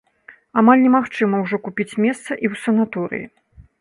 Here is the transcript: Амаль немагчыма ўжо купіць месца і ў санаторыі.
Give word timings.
Амаль 0.61 0.81
немагчыма 0.85 1.41
ўжо 1.43 1.59
купіць 1.67 1.89
месца 2.05 2.25
і 2.43 2.45
ў 2.51 2.53
санаторыі. 2.63 3.25